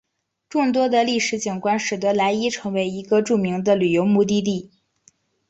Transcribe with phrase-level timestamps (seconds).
[0.49, 4.71] 众多的历史景观使得莱伊成为一个著名的旅游目的地。